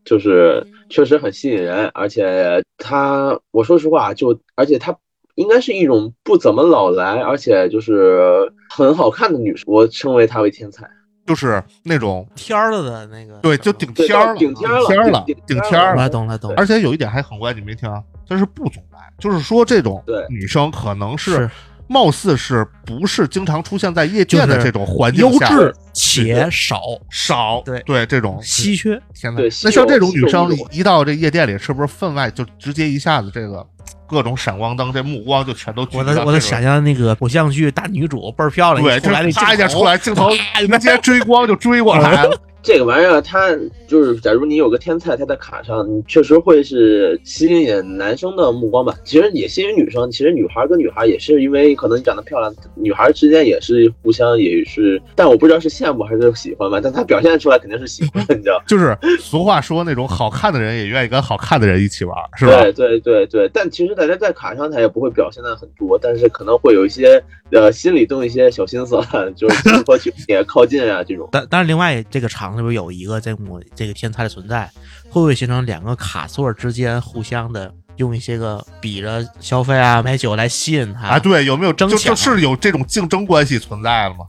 [0.03, 4.95] 就是确实很吸引人，而且她，我说实话，就而且她
[5.35, 10.89] 应该是一种不怎么老来，而且就是很好看的女生，我称为她为天才。
[11.27, 16.09] 就是那种天儿了的那个，对，就顶天儿了，顶天儿了顶天儿了，顶天儿了。
[16.09, 18.01] 懂了懂了，而且有一点还很关键，你没听啊？
[18.27, 21.49] 它是不总来，就是说这种女生可能是是。
[21.89, 27.79] 貌似是不是经常出现在夜店的这种环境下优下，质且少，少，对。
[27.83, 28.37] 对这种。
[28.43, 29.01] 稀缺。
[29.13, 33.65] 天呐对，那像这种女生一到这夜店里，是不是分外就直接一下子这个
[34.07, 42.41] 各种闪光灯，这目光就全都聚我集到这个的我的想象那个偶像剧大女主倍儿漂亮，对，一出来那就是啪一下出来，镜头啪直接追光就追过来了。
[42.67, 43.56] 这个玩意儿，它
[43.88, 48.93] 就是，假如你有个天菜，它在卡上，你确实会是吸引男生的目光吧。
[49.06, 50.12] 其实也吸引女生。
[50.12, 56.82] 其实女孩跟女孩也是因为可能你长得漂亮，女孩之间也是互相也是，但我不知道是羡慕还是喜欢吧。
[56.84, 58.62] 但她表现出来肯定是喜欢， 你知道。
[58.67, 62.51] 就是俗话说那种好看的人也愿意跟好看的人一起玩，是吧？
[62.63, 68.97] 对对对对，但其实大家在卡上，他也不会表现的很多，但是可能会有一些呃心里动一些小心思，
[69.38, 71.30] 就是如何去 也靠近啊这种。
[71.32, 74.69] 但但是另外这个场里边有一个这么这个天才的存在，
[75.09, 84.25] 会不会形成两个卡座之间互相的用一些个比着消费啊买酒来吸引他啊，对，有没有争抢就是有这种竞争关系存在了吗？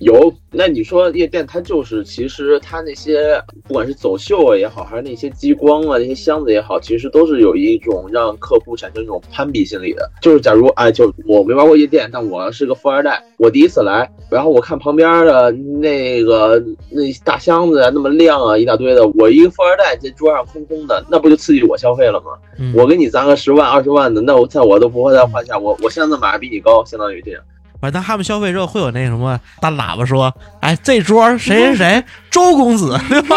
[0.00, 10.10] 有，那你说夜店它就是，其实它那些不管是走秀啊也好，还是那些激光啊那些箱子也好，其实都是有一种让客户产生一种攀比心理的。
[10.20, 22.32] 就是假如哎，就我没玩过夜店，但我是个富二代，我第一次来，然后我看旁边的那个那大箱子啊那么亮啊一大堆的，我一个富二代这桌上空空的，那不就刺激我消费了吗？
[22.58, 27.42] 嗯我给你砸个十万二十万的，那我在我都不会再花下，我我现在买的比你高，相当于这样。
[27.84, 33.36] 反正他们消费之后会有那什么大喇叭说，哎，这桌谁谁谁周公子对吧？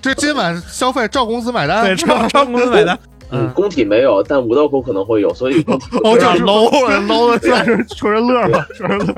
[0.00, 2.98] 这今晚消费赵公子买单，对，赵赵公子买的。
[3.32, 9.14] 嗯，嗯，工体没有，但五道口可能会有，所以工 体哦，这 low 了，low 的算是纯人乐吧，纯人乐。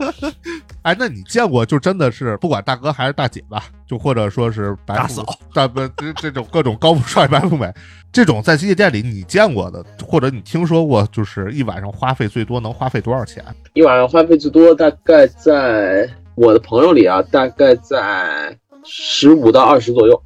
[0.82, 7.70] 哎，那你见过就真的是不管大哥还是大姐吧，就或者说是白富大嫂、大不这这种各种高富帅、白富美，
[8.10, 13.44] 这种在夜店里你见过的，或者你听说过，就是一晚上花费最多能花费多少钱？
[13.74, 20.22] 一晚上花费最多大概在我的朋友里啊，大概在十五到二十左右，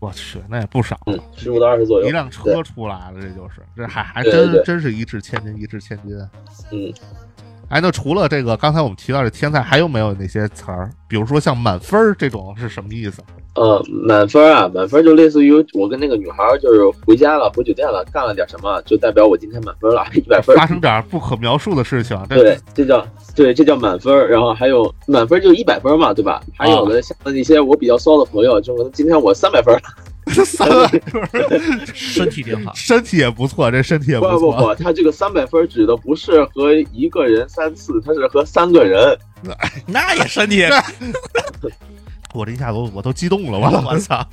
[0.00, 0.96] 我去，那也不少。
[1.06, 2.12] 了，十五到二十左右一。
[2.12, 6.16] 辆车出来了，这就是这还还真真是一掷千金，一掷千金。
[6.70, 6.92] 嗯，
[7.68, 10.90] 哎，那除了这个刚才我们提到的天才，还有没有哪些词儿？
[11.06, 13.22] 比如说像满分儿这种是什么意思？
[13.56, 20.56] 呃，满分啊，满分就类似于我跟那个女孩儿就是回家了，回酒店了，干了点什么，就代表我今天满分了，一百分。
[20.56, 24.28] 发生点儿不可描述的事情，这对，这叫对，这叫满分。
[24.28, 26.40] 然后还有满分就一百分嘛，对吧？
[26.56, 29.76] 还有的像那些我比较骚的朋友，就可能今天我三百分，
[30.46, 32.72] 三百分，身体挺好。
[32.74, 34.66] 身体也不错，这身体也不错不不。
[34.68, 39.18] 不，他这个三百分指的不是和一个人三次，他是和三个人。
[39.86, 40.64] 那也身体，
[42.34, 44.26] 我这一下都我都激动了，我 我操！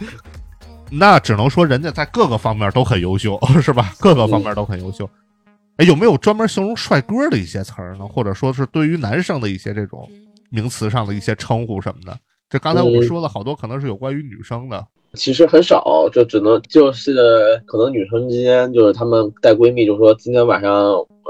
[0.92, 3.94] 那只能说人家在各个方面都很优秀，是吧？
[4.00, 5.10] 各个方面都很优秀。
[5.78, 8.08] 哎，有没有专门形容帅哥的一些词儿呢？
[8.08, 10.10] 或者说是对于男生的一些这种
[10.50, 12.18] 名词上的一些称呼什么的？
[12.50, 14.86] 这刚才我们说了好多，可能是有关于女生的。
[15.16, 17.14] 其实很少，就只能就是
[17.66, 20.72] 可能女生之间就是她们带闺蜜，就说今天晚上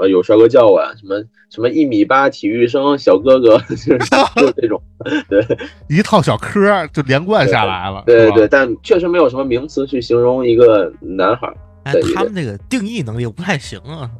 [0.00, 1.16] 呃有帅哥叫我，什么
[1.50, 3.98] 什么一米八体育生小哥哥， 就是
[4.36, 4.80] 就是这种，
[5.30, 5.42] 对，
[5.88, 8.02] 一套小嗑儿就连贯下来了。
[8.06, 11.56] 对对，但确实没有什么名词去形容一个男孩儿。
[11.84, 14.10] 哎对，他们那个定义能力不太行啊，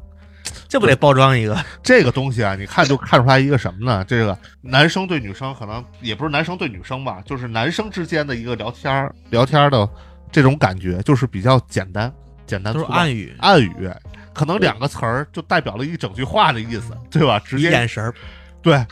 [0.68, 1.57] 这不得包装一个？
[1.83, 4.05] 这个东西啊，你看就看出来一个什么呢？
[4.05, 9.88] 这个男生对女生可能也不是男生对女生吧，就是男生之间的一个聊天儿聊天儿的
[10.31, 12.12] 这种感觉，就是比较简单，
[12.46, 13.90] 简单都是暗语，暗语，
[14.35, 17.38] 可能两个词儿就代表了一整句话的意思，对吧？
[17.44, 18.12] 直接眼神儿
[18.61, 18.85] 对。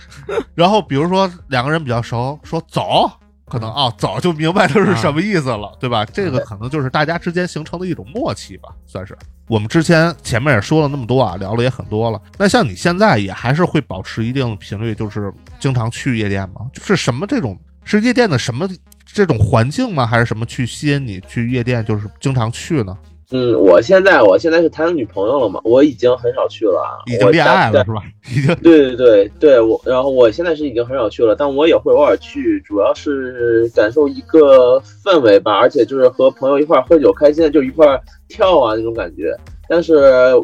[0.54, 3.10] 然后比如说两个人比较熟，说走，
[3.54, 6.04] 可能啊、早就明白这是什么意思了，对吧？
[6.06, 9.16] 这个可能就是大家之间形成的一种默契吧，算是。
[9.46, 12.20] 我们之前前面也说了那么多啊，聊了也很多了。
[12.36, 16.62] 那像你现在也还是会保持一定的频率，就是经常去夜店吗？
[16.72, 18.68] 就是什么这种是夜店的什么
[19.04, 20.04] 这种环境吗？
[20.04, 22.96] 还是什么去吸引你去夜店，就是经常去呢？
[23.30, 28.02] 嗯，我现在我现在是谈女朋友了嘛，我已经很少去了已经恋爱了是吧？
[28.30, 39.34] 已经对对对对，我然后我现在是已经很少去了，但我也会偶尔去，主要是感受一个氛围吧，而且就是和朋友一块儿喝酒开心，就一块儿跳啊那种感觉。
[39.66, 39.94] 但是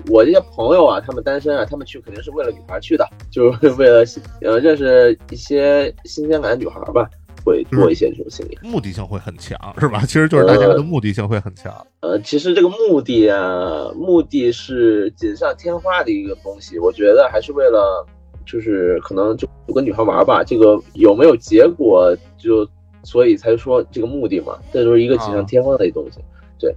[0.08, 4.02] 我这些朋友啊，他们单身啊，他们去肯定是为了女孩去的，就是为了
[4.40, 7.06] 呃认识一些新鲜感的女孩吧，
[7.44, 8.58] 会做一些这种心理。
[8.62, 10.00] 目的性会很强，是吧？
[10.02, 11.74] 其实就是大家的目的性会很强。
[12.00, 16.78] 呃，其实这个目的啊，目的是锦上添花的一个东西。
[16.78, 18.06] 我觉得还是为了，
[18.46, 22.68] 就是可能就跟女孩玩吧，这个有没有结果，就
[23.02, 26.18] 所以才说这个目的嘛，这就是一个锦上添花的一个东西。
[26.58, 26.74] 对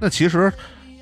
[0.00, 0.52] 那其实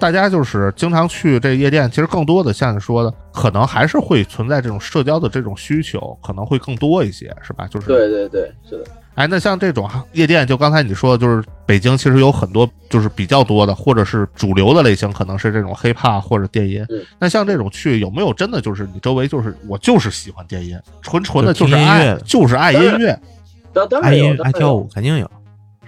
[0.02, 7.68] 大家就是经常去这夜店，其实更多的像你说的，可能还是会存在这种社交的这种需求，可能会更多一些，是吧？
[7.68, 8.84] 就是对对对，是的。
[9.14, 16.84] 哎，那像这种夜店，就刚才你说的，就是北京其实有很多就是比较多的，或者是主流的类型，可能是这种 hiphop 或者电音。
[16.90, 23.10] 嗯那像这种去有没有真的就是你周围就是我就是喜欢电音，纯纯的就是就音爱乐就是爱音乐。
[23.10, 25.30] 爱音当然有爱跳舞，肯定有。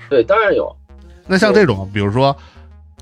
[0.08, 0.72] 对，当然有。
[1.26, 2.36] 那像这种，比如说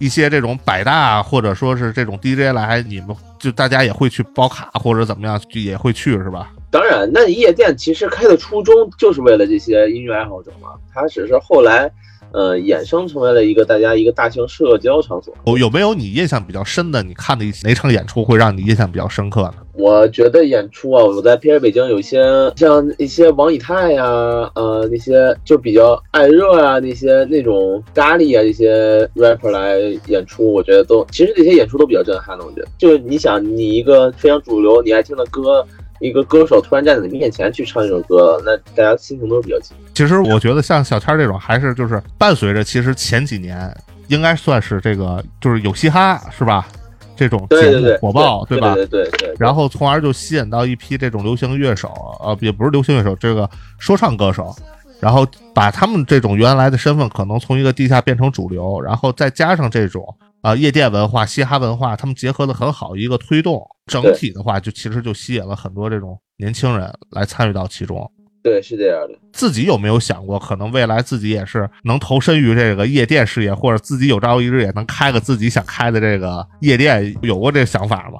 [0.02, 6.50] 一些这种百大或者说是这种 DJ 来，你们就大家也会去包卡或者怎么样，也会去是吧？
[6.72, 11.88] 当然，那夜店其实开的初衷就是为了这些音乐爱好者嘛，他只是后来，
[12.32, 15.34] 呃，衍生成为了一个大家一个大型社交场所。
[15.44, 17.02] 哦有没有你印象比较深的？
[17.02, 19.54] 你看的哪场演出会让你印象比较深刻呢？
[19.74, 22.20] 我觉得演出啊，我在 PR 北京有一些
[22.56, 24.04] 像一些王以太呀、
[24.54, 32.44] 呃，那些就比较爱热啊，那些那种咖喱啊，这些 rapper 来演出，我觉得都其实这些演出都比较震撼的。
[32.44, 35.66] 我觉得，就是你想，你一个非常主流你爱听的歌，
[36.02, 39.78] 一个歌手突然站在你面前去唱一首歌，那大家心情都是比较激动。
[39.94, 43.72] 其实我觉得像小天儿这种，还是就是伴随着，其实前几年
[44.08, 46.66] 应该算是这个就是有嘻哈是吧？
[47.14, 48.74] 这种节目火爆对吧？
[48.74, 49.34] 对对对对。
[49.38, 51.88] 然后从而就吸引到一批这种流行乐手，
[52.20, 54.52] 呃，也不是流行乐手，这个说唱歌手，
[54.98, 60.02] 然后把他们这种原来的身份可能从一个地下变成主流，然后再加上这种
[60.42, 68.10] 啊、呃夜店文化、嘻哈文化，他们结合的很好，一个推动，整体的话就其实就吸引了很多这种年轻人来参与到其中。
[68.42, 69.16] 对，是这样的。
[69.32, 78.18] 自己有没有想过，可能未来自己也是能投身于这个夜店事业，或者自己有朝一日也能开个自己想开的这个夜店，有过这个想法吗？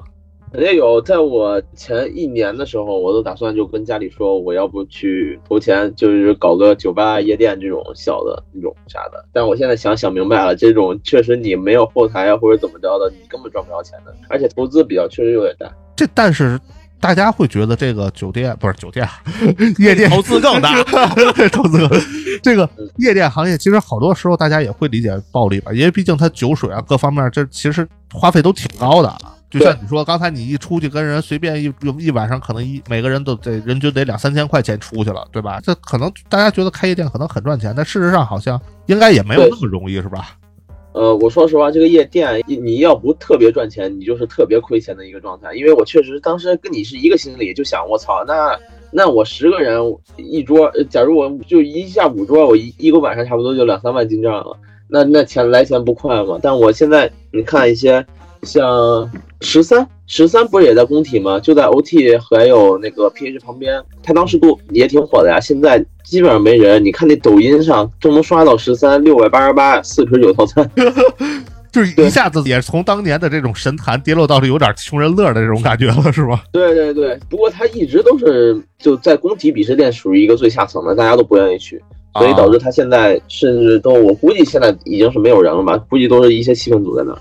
[0.53, 9.25] 肯定有，在我前一年的时候，我都打算就跟家里说，我要不去投钱，就是搞个酒吧、夜店这种小的那种啥的。
[9.33, 15.75] 但我现在想想明白了，这种确实你没有后台啊，或者怎么着的，你根本赚不着钱的，而且投资比较确实有点大。
[15.97, 16.61] 这但是
[17.03, 19.07] 大家会觉得这个酒店不是酒店，
[19.79, 20.73] 夜店投资更大，
[21.51, 22.01] 投资更
[22.45, 29.13] 这个夜店行业，其实好多时候大家也会理解暴利吧，因为毕竟它酒水啊各方面，这其实花费都挺高的。
[29.51, 35.61] 就像你说，刚才你一出去跟人随便一一晚上，可能一每个人都得人均得两三千块钱出去了，对吧？
[35.61, 40.29] 这可能大家觉得开夜店可能很赚钱，但事实上好像应该也没有那么容易，是吧？
[40.93, 45.55] 呃，我说实话，这个夜店你要不特别赚钱，你就是特别亏钱的一个状态。
[45.55, 48.59] 因为我确实当时跟你是一个心理，就想我操，那
[48.91, 49.81] 那我十个人
[50.17, 56.39] 一桌，假如我就一下五桌，我一一个晚上差不多就两三万进账了，那那钱来钱不快吗？
[56.43, 58.07] 但我现在你看一些
[58.47, 59.09] 像
[59.41, 61.39] 十三，十三不是也在工体吗？
[61.39, 65.39] 就在 OT 还有那个 PH 旁边，他当时都也挺火的呀。
[65.39, 70.69] 现在基本上没人，你看那抖音上都能刷到十三六百八十八四十九套餐。
[71.73, 76.45] 就是一下子也从当年的这种神坛跌落到了有点穷人乐的这种感觉了，是吧？
[76.53, 81.81] 对对对，不过他一直都是就在工体鄙视链属于一个最下层的，大家都不愿意去，
[82.19, 87.19] 所以导致他现在甚至都我估计现在已经是没有人了吧，估计都是一些气氛组在那儿。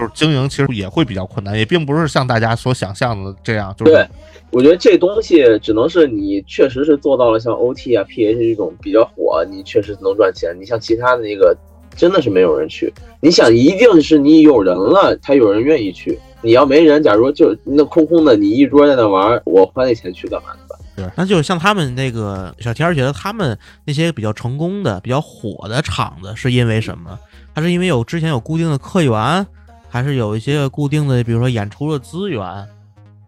[0.00, 3.74] 就是经营其实也会比较困难，也并不是像大家所想象的这样。
[3.76, 4.06] 就是对，
[4.50, 10.56] 我觉得这东西只能是你确实是做到了像 OT 啊、PH 这种比较火，你确实能赚钱。
[10.58, 11.56] 你像其他的那个，
[11.94, 12.92] 真的是没有人去。
[13.20, 16.18] 你想，一定是你有人了，才有人愿意去。
[16.42, 21.12] 你要没人，假如就那空空的，你一桌在那玩，我花那钱去干嘛去吧？
[21.14, 27.18] 那就像他们那个小天儿觉得他们那些比较成功的、比较火的厂子是因为什么？
[27.54, 29.46] 他是因为有之前有固定的客源，
[29.90, 32.40] 还是有一些固定的，比如说演出的资源，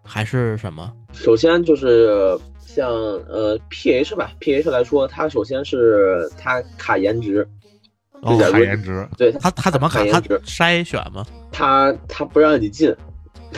[0.05, 0.93] 还是什么？
[1.13, 7.47] 首先就是像呃 PH 吧，PH 来说，它首先是它卡颜值，
[8.23, 9.99] 哦卡颜值对它它怎么卡？
[10.05, 11.27] 他卡颜值筛选吗？
[11.51, 12.95] 它它不让你进，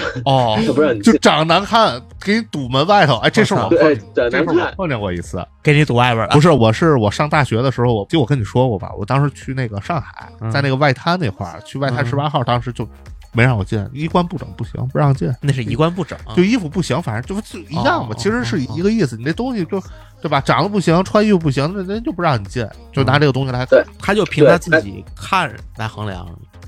[0.25, 3.17] 哦， 不是，就长得难看，给你堵门外头。
[3.19, 4.75] 哎，这事儿我碰对见，长这事我难看。
[4.77, 5.45] 碰见过一次。
[5.63, 6.41] 给你堵外边了不。
[6.41, 12.87] 是，我是我上大学的时候，我就我跟你说过吧，我当时去那个上海，嗯在那个外滩那块儿，去外滩嗯十八号，当时就
[13.33, 15.33] 没让我进，衣冠不整不行，不让进。
[15.41, 19.17] 那是衣冠不整，就衣服不行，反正就就一样嘛，哦其实是一个意思。
[19.17, 19.83] 你那东西就
[20.21, 23.65] 对吧，长得不行，穿衣服不行，那人就不让你进，就拿这个东西来。
[23.67, 26.27] 对他就凭他自己看来衡量。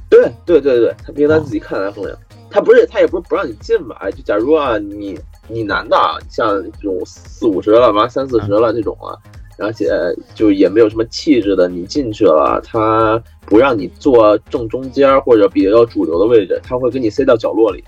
[0.09, 2.17] 对对对对，他凭他自己看来衡量，
[2.51, 4.11] 他不是他也不是不让你进吧？
[4.11, 5.19] 就假如啊，你
[5.49, 9.15] 你男的啊像这种四五十了，完三四十了这种啊，
[9.59, 9.89] 而且
[10.35, 17.85] 就也没有什么气质的，你进去了，他不让你坐正中间或者比较主流的位置，他会给你塞到角落里。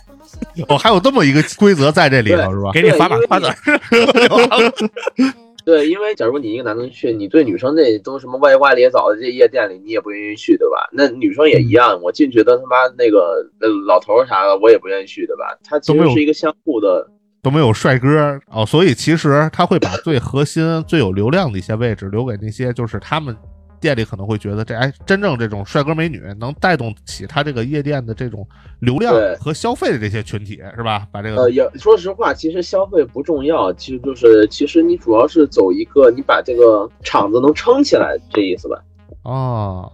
[0.69, 2.71] 哦，还有这么一个规则在这里头是吧？
[2.73, 3.55] 给你发把瓜子儿，
[5.69, 10.89] 对，因为假如你一个男的去，你对女生那都什么歪瓜裂枣的这夜店里，你也不愿意去，对吧？
[10.95, 15.59] 那女生也一样，我进去都他妈那个呃老头啥的，我也不愿意去，对吧？
[15.63, 17.07] 他其实是一个相互的。
[17.43, 23.37] 都没有帅哥哦，所以其实他会把最核心、最有流量的一些位置留给那些就是他们
[23.81, 28.47] 店里可能会觉得这哎，真正这种帅哥美女能带动起他这个夜店的这种
[28.81, 31.07] 流量和消费的这些群体是吧？
[31.11, 38.83] 把这个呃，也说实话，其实消费不重要，其实就是其实你主要是走一个你把这个场子能撑起来这意思吧。
[39.23, 39.93] 哦，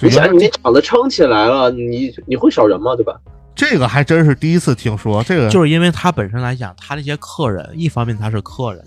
[0.00, 2.94] 你想，你那场子撑起来了，你你会少人吗？
[2.96, 3.18] 对吧？
[3.54, 8.84] 这个还真是第一次听说，这个就是因为他本身来讲，他那些客人，一方面他是客人，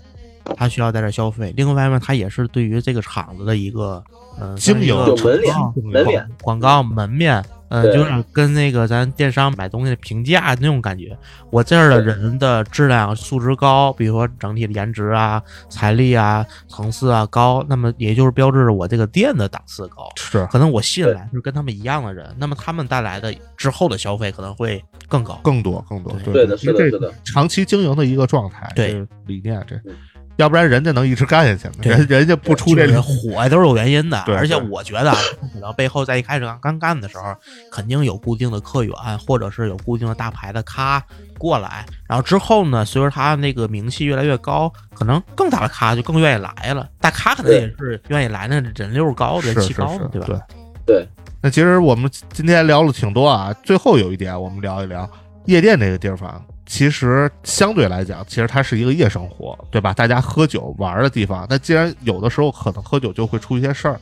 [0.56, 4.00] 他需要在这儿消费；，另外一方面他也是对于这个厂子的一个
[4.40, 11.16] 嗯、呃经营有门脸广告门脸广告门面，嗯、对就是跟那个咱电商买东西的评价那种感觉。
[11.50, 20.08] 我这儿的人的质量素质高，比如说整体的颜值啊、财力啊、层次啊高，那么也就是标志着我这个店的档次高。
[20.16, 25.38] 是可能我吸引来是跟他们一样的人，那么他们带来的之后的消费可能会更高。
[25.42, 27.12] 更多更多，对对的，是这是的。
[27.24, 29.94] 长期经营的一个状态，对理念这嗯。
[30.40, 35.18] 要不然人家能一直干下去吗，人人家不出这就是个火都是有原因的，对而且我觉得啊，
[35.52, 37.34] 可能背后在一开始刚刚干的时候，
[37.70, 41.02] 肯定有固定的客源，或者是有固定的大牌的咖
[41.36, 50.26] 过来，然后之后呢，随着他那个名气越来越高，可能更大的咖就更愿意来了，大咖可能也是愿意来那人流高、人气高的，，对吧？
[50.26, 50.38] 对。
[50.86, 51.06] 对，
[51.42, 55.08] 那其实我们今天聊了挺多啊，最后有一点我们聊一聊
[55.44, 56.42] 夜店这个地方。
[56.70, 59.92] 其实相对来讲，其实它是一个夜生活，对吧？
[59.92, 61.44] 大家喝酒玩的地方。
[61.50, 64.00] 那既然有的时候可能喝酒就会出一些事儿，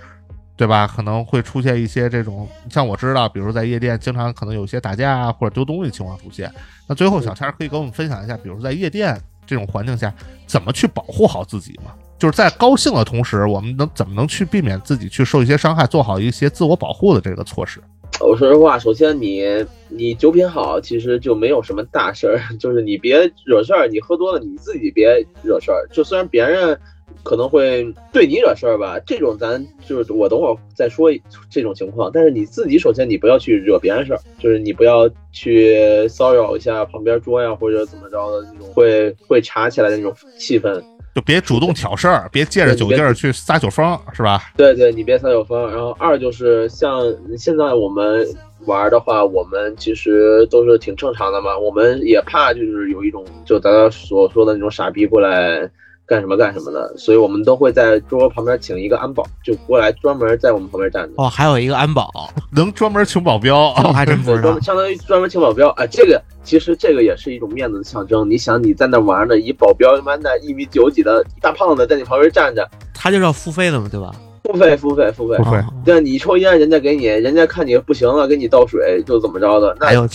[0.55, 0.87] 对吧？
[0.87, 6.53] 可能会出现一些这种，像我知道，比如在夜店经常可能有些打架啊或者丢东西情况出现。
[6.87, 10.13] 那最后小天儿可以跟我们分享一下，比如在夜店这种环境下，
[10.47, 11.93] 怎么去保护好自己吗？
[12.19, 17.83] 就是在高兴的同时，我们能怎么能去避免自己去受一些伤害，做好一些自我保护的这个措施？
[18.21, 19.45] 我说实话，首先你
[19.89, 25.87] 你酒品好，其实就没有什么大事儿， 就是你别惹事儿，你喝多了你自己别惹事儿。
[25.93, 26.79] 就虽然别人
[27.23, 28.99] 可能会对你惹事儿吧。
[29.07, 31.11] 这种咱就是我等会儿再说
[31.49, 32.11] 这种情况。
[32.13, 40.83] 但是你自己首先你不要去惹别人事儿，就是你不要去骚扰一下旁边桌呀或者怎么着的那种会会查起来的那种气氛。
[41.19, 44.41] 就别主动挑事儿，别借着酒劲儿去撒酒疯，是吧？
[44.57, 45.69] 对对，你别撒酒疯。
[45.69, 47.01] 然后二就是像
[47.37, 48.25] 现在我们
[48.67, 51.59] 玩的话，我们其实都是挺正常的嘛。
[51.59, 55.69] 我们也怕就是有一种就大家所说的那种傻逼过来
[56.09, 61.13] 干什么干什么的，所以我们都会在桌旁边请一个安保，就过来专门在我们旁边站着。
[61.17, 62.11] 哦，还有一个安保，
[62.51, 64.59] 能专门请保镖，我还真不知道。
[64.65, 68.29] 相当于专门请保镖啊，这个其实这个也是一种面子的象征。
[68.29, 74.11] 你想你在那玩呢，一保镖他妈的一米九几的大胖子在你旁边站着，他就是要付费的嘛，对吧？
[74.45, 75.63] 付费付费付费付费。
[75.85, 80.09] 对，你抽烟人家给你，人家看你不行了给你倒水，就怎么着的，那那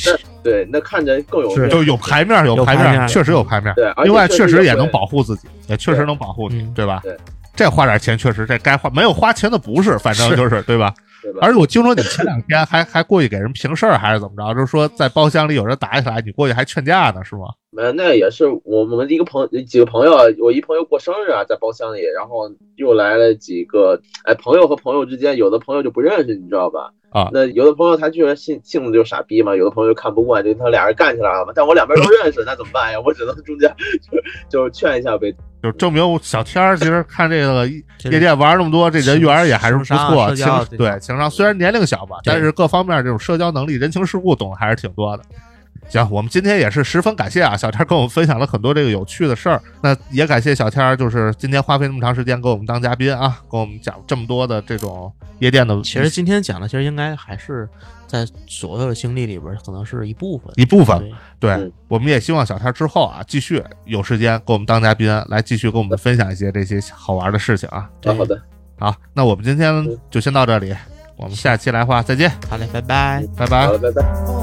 [0.43, 3.73] 对，那看着更有就有牌面有牌面，确实有牌面。
[3.75, 7.01] 对，另外确实也能保护自己，也确实能保护你，对吧？
[7.03, 7.15] 对，
[7.55, 10.93] 这花点钱确实这该花，没有花钱的不是，反正就是对吧？
[11.41, 14.53] 而且我听说你前两天还还过去给人平事儿，还是怎么着？
[14.53, 17.43] 就是说在包厢里有人打起来，你过去还劝架呢，是吗？
[17.75, 26.91] 没，那也是我们一个朋几个朋友，我一朋友过生日啊，在包厢里，然后又来了几个，哎，朋友和朋友之间，有的朋友就不认识，你知道吧？
[27.09, 31.51] 啊，那有的朋友他居然性性子就傻逼嘛，有的朋友就看不惯，就他俩人干起来了嘛。
[31.55, 32.99] 但我两边都认识，那怎么办呀？
[33.03, 34.19] 我只能中间就
[34.49, 35.33] 就劝一下呗。
[35.63, 37.67] 就证明小天儿其实看这个
[38.11, 45.23] 夜店玩那么多，这人缘也还是不错，情对情商虽然年龄小吧，但是各方面这种社交能力、人情世故懂还是挺多的。
[45.89, 49.61] 行，我们今天也是十分感谢啊，小天跟我们分享了很多这个有趣的事儿。
[49.81, 55.79] 那也感谢小天，就是今天花费那么长时间给我们当嘉宾啊，跟我们讲这么多的这种夜店的。
[55.83, 57.69] 其实今天讲的，其实应该还是
[58.07, 61.11] 在所有的经历里边，可能是一部分，一部分。
[61.39, 67.89] 对，我们也希望小天之后啊，继续有时间给我们当嘉宾，来继续跟我们分享一些这些好玩的事情啊。
[68.05, 68.41] 好的，
[68.79, 70.75] 好，那我们今天就先到这里，
[71.17, 72.31] 我们下期来话再见。
[72.49, 74.42] 好嘞，拜拜，拜拜，好，拜拜。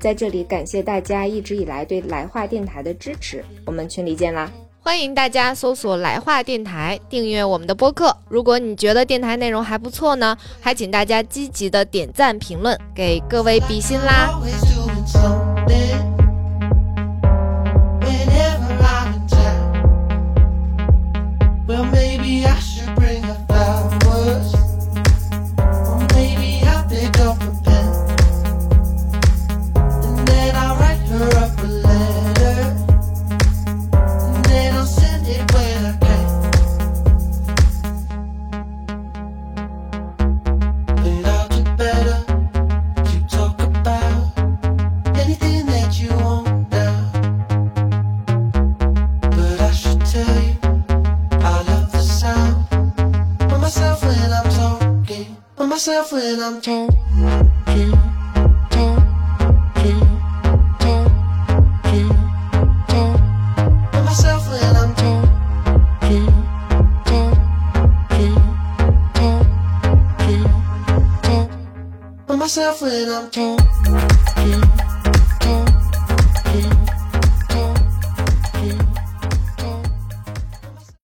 [0.00, 4.50] 在这里感谢大家一直以来对来话电台的支持，我们群里见啦！
[4.80, 8.16] 欢迎大家搜索来话电台，订阅我们的播客。
[8.28, 14.30] 如果你觉得电台内容还不错呢，还请大家积极的点赞评论，给各位比心啦